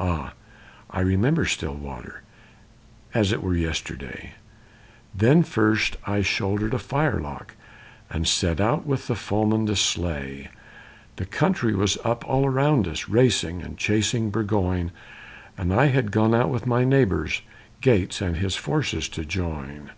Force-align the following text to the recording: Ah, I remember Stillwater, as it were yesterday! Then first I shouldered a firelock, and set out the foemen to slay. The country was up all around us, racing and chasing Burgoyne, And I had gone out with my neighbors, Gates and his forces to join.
Ah, 0.00 0.32
I 0.90 0.98
remember 1.00 1.44
Stillwater, 1.44 2.22
as 3.14 3.30
it 3.30 3.40
were 3.40 3.54
yesterday! 3.54 4.32
Then 5.14 5.44
first 5.44 5.96
I 6.04 6.22
shouldered 6.22 6.74
a 6.74 6.78
firelock, 6.80 7.54
and 8.10 8.26
set 8.26 8.60
out 8.60 8.88
the 8.88 8.96
foemen 9.14 9.66
to 9.66 9.76
slay. 9.76 10.48
The 11.14 11.24
country 11.24 11.72
was 11.72 11.96
up 12.02 12.26
all 12.28 12.46
around 12.46 12.88
us, 12.88 13.08
racing 13.08 13.62
and 13.62 13.78
chasing 13.78 14.30
Burgoyne, 14.30 14.90
And 15.56 15.72
I 15.72 15.86
had 15.86 16.10
gone 16.10 16.34
out 16.34 16.48
with 16.50 16.66
my 16.66 16.82
neighbors, 16.82 17.42
Gates 17.80 18.20
and 18.20 18.38
his 18.38 18.56
forces 18.56 19.08
to 19.10 19.24
join. 19.24 19.92